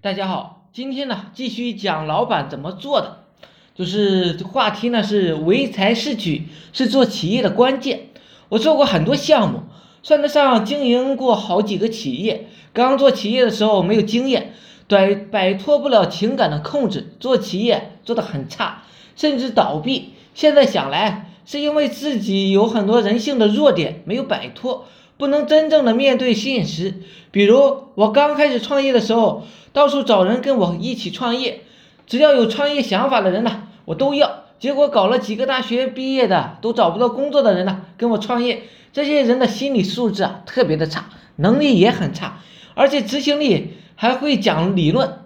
[0.00, 3.24] 大家好，今天呢继续讲老板怎么做的，
[3.74, 8.02] 就是话题呢是唯才是举，是做企业的关键。
[8.48, 9.62] 我做过很多项目，
[10.04, 12.46] 算得上经营过好几个企业。
[12.72, 14.52] 刚做企业的时候没有经验，
[14.86, 18.84] 摆摆脱不了情感的控制，做企业做得很差，
[19.16, 20.10] 甚至倒闭。
[20.32, 24.86] 现在想来，是因为自己有很多人性的弱点没有摆脱。
[25.18, 26.94] 不能真正的面对现实，
[27.30, 29.42] 比如我刚开始创业的时候，
[29.72, 31.64] 到处找人跟我一起创业，
[32.06, 34.44] 只要有创业想法的人呢，我都要。
[34.58, 38.62] 结果搞了几个大学毕业的都找不到工作的人呢，跟我创业，
[38.92, 42.40] 这些人的心理素质啊特别的差，能力也很差，
[42.74, 45.18] 而且执行力还会讲理论。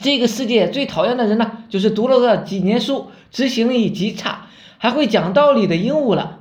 [0.00, 4.46] 这个世界最讨厌的人呢，就是读了个几年书，执行力极差，
[4.78, 6.40] 还会讲道理的鹦鹉了。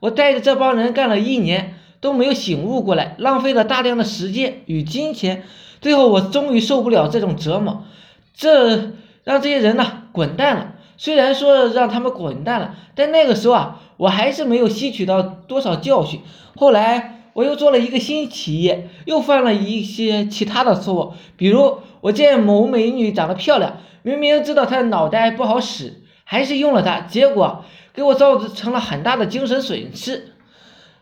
[0.00, 5.44] 我带着这帮人干了一年，都没有醒悟过来，浪费了大量的时间与金钱，
[5.80, 7.84] 最后我终于受不了这种折磨，
[8.34, 10.72] 这让这些人呢滚蛋了。
[10.96, 16.20] 虽然说让他们滚蛋了，但那个时候啊，我还是没有吸取到多少教训。
[16.56, 27.64] 后来我又做了一个新企业，又犯了一些其他的错误，比如我见某美女长得漂亮，明明知道她的脑袋不好使，还是用了它，结果。
[27.92, 30.32] 给我造成了很大的精神损失，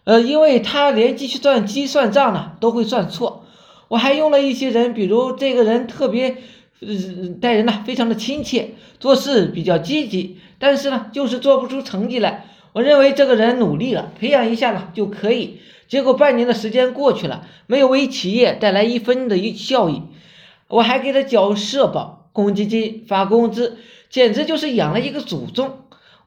[0.04, 3.44] 呃，因为他连计算机算账呢都会算错。
[3.88, 6.36] 我还用了一些人，比如这个人特别，
[6.80, 6.88] 呃，
[7.40, 12.46] 待人呢非常的亲切，做事比较积极，但是呢就是做不出成绩来。
[12.72, 15.60] 我认为这个人努力了，培养一下呢就可以。
[15.88, 20.02] 结果半年的时间过去了，没有为企业带来一分的效益。
[20.68, 23.78] 我还给他交社保、公积金、发工资，
[24.10, 25.78] 简直就是养了一个祖宗。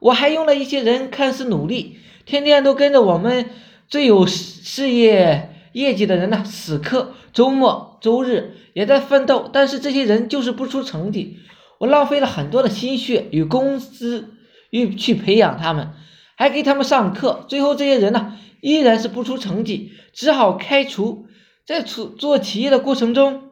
[0.02, 3.50] 我还用了一些人，看似努力，天天都跟着我们
[3.86, 11.38] 最有事业业绩的人呢死磕，周末周日也在奋斗，但是这些人就是不出成绩。
[11.78, 14.30] 我浪费了很多的心血与工资，
[14.70, 15.92] 与去培养他们，
[16.36, 21.26] 还给他们上课，最后这些人呢依然是不出成绩，只好开除。
[21.64, 23.50] 在做做企业的过程中，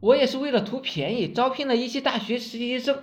[0.00, 2.98] 我也是为了图便宜，招聘了一些大学实习生。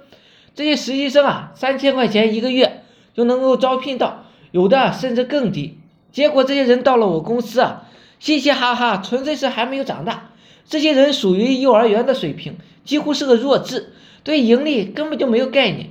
[0.54, 2.81] 这些实习生啊，三千块钱一个月
[3.14, 5.78] 就能够招聘到，有的甚至更低。
[6.12, 7.88] 结果这些人到了我公司啊，
[8.20, 10.32] 嘻嘻哈哈，纯粹是还没有长大。
[10.68, 15.90] 这些人属于幼儿园的水平，几乎是个弱智，对盈利根本就没有概念。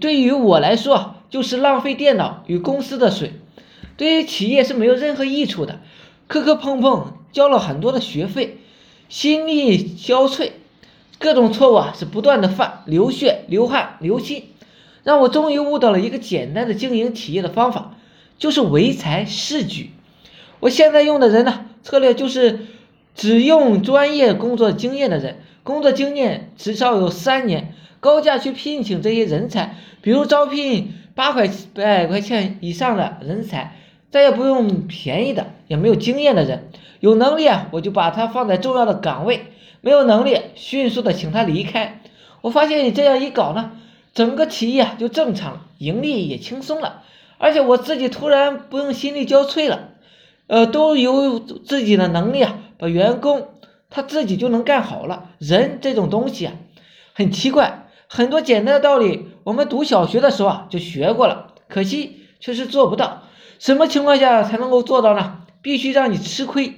[0.00, 3.34] 对于我来说，就是浪费电脑与公司的水，
[3.96, 5.80] 对于企业是没有任何益处的。
[6.26, 8.58] 磕磕碰碰，交了很多的学费，
[9.08, 10.50] 心力交瘁。
[11.18, 14.44] 各种错误啊是不断的犯，流血、流汗、流心，
[15.08, 17.96] 让我终于悟到了一个简单的经营企业的方法，
[18.36, 19.92] 就是唯才是举。
[20.60, 22.66] 我现在用的人呢，策略就是
[23.14, 33.78] 只用专业工作经验的人，工作经验至少有三年，高价去聘请这些人才，比如招聘八块百块钱以上的人才，
[34.10, 36.68] 再也不用便宜的，也没有经验的人，
[37.00, 39.46] 有能力啊，我就把他放在重要的岗位。
[39.80, 42.02] 没有能力，迅速的请他离开。
[42.42, 43.72] 我发现你这样一搞呢，
[44.18, 47.04] 整个企业就正常了，盈利也轻松了，
[47.38, 49.90] 而且我自己突然不用心力交瘁了，
[50.48, 53.46] 呃，都有自己的能力啊，把员工
[53.90, 55.30] 他自己就能干好了。
[55.38, 56.54] 人这种东西啊，
[57.14, 63.22] 很奇怪，很多简单的道理，我们读小学的时候啊就学过了，可惜却是做不到。
[63.60, 65.42] 什么情况下才能够做到呢？
[65.62, 66.74] 必须让你吃亏，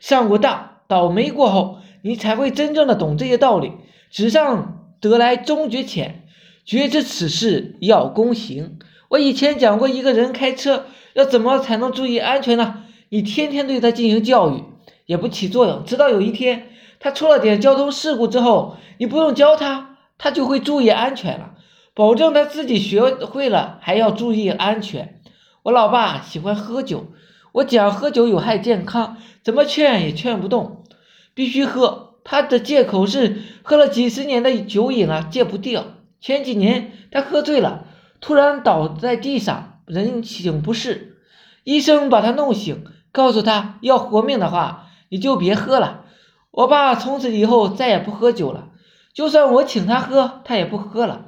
[0.00, 1.80] 上过当，倒霉过后。
[2.00, 3.72] 你才会真正的懂这些道理。
[4.10, 6.24] 纸上得来终觉浅，
[6.68, 8.78] 觉知此事要躬行。
[9.08, 10.84] 我以前讲过，一个人开车
[11.14, 12.84] 要怎么才能注意安全呢？
[13.08, 14.62] 你天天对他进行教育
[15.06, 16.68] 也不起作用，直到有一天
[17.00, 21.54] 他出了点交通事故之后，你不用教他，他就会注意安全了。
[21.94, 25.22] 保证他自己学会了，还要注意安全。
[25.62, 27.06] 我老爸喜欢喝酒，
[27.52, 30.84] 我讲喝酒有害健康，怎么劝也劝不动。
[31.32, 35.94] 必须喝，他的借口是喝了几十年的酒瘾了，戒不掉。
[36.20, 37.84] 前几年他喝醉了，
[38.20, 41.16] 突然倒在地上，人醒不适，
[41.64, 46.04] 医生把他弄醒，告诉他要活命的话，你就别喝了。
[46.50, 48.70] 我爸从此以后再也不喝酒了，
[49.12, 51.26] 就算我请他喝，他也不喝了。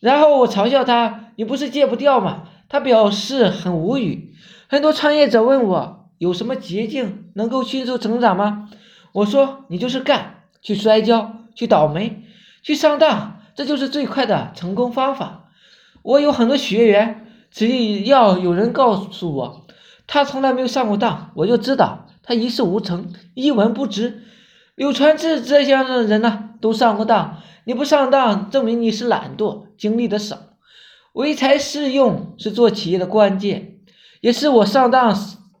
[0.00, 2.44] 然后我嘲笑他，你不是戒不掉吗？
[2.68, 4.34] 他表示很无语。
[4.68, 8.68] 很多创业者问我有什么捷径能够迅速成长吗？
[9.12, 12.24] 我说你就是干，去摔跤，去倒霉，
[12.62, 15.50] 去上当，这就是最快的成功方法。
[16.02, 19.66] 我有很多学员，只要有人告诉我
[20.06, 24.22] 他从来没有上过当，我就知道他一事无成，一文不值。
[24.76, 27.42] 柳传志这样的人呢，都上过当。
[27.64, 30.38] 你不上当，证明你是懒惰，经历的少。
[31.14, 33.78] 唯才是用是做企业的关键，
[34.20, 35.12] 也是我上当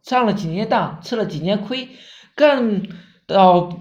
[0.04, 1.88] 上了几年当，吃了几年亏，
[2.36, 2.80] 干
[3.26, 3.76] 到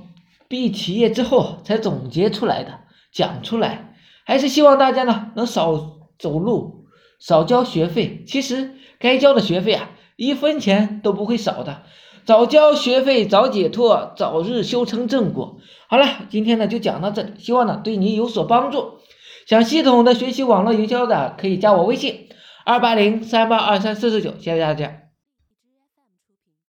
[0.47, 2.79] 闭企业之后才总结出来的，
[3.11, 3.86] 讲出来。
[4.27, 6.85] 还是希望大家呢能少走路，
[7.17, 8.25] 少交学费。
[8.27, 11.83] 其实该交的学费啊，一分钱都不会少的。
[12.25, 15.59] 早交学费，早解脱，早日修成正果。
[15.87, 18.99] 好了，今天呢就讲到这里，希望呢对你有所帮助。
[19.45, 22.27] 想系统的学习网络营销的，可以加我微信
[22.65, 25.06] 二八零三八二三四四九，谢谢大家。